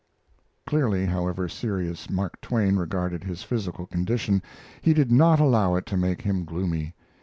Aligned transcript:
Clearly, 0.65 1.05
however 1.05 1.47
serious 1.47 2.09
Mark 2.09 2.41
Twain 2.41 2.75
regarded 2.75 3.23
his 3.23 3.43
physical 3.43 3.85
condition, 3.85 4.41
he 4.81 4.95
did 4.95 5.11
not 5.11 5.39
allow 5.39 5.75
it 5.75 5.85
to 5.85 5.95
make 5.95 6.23
him 6.23 6.43
gloomy. 6.43 6.95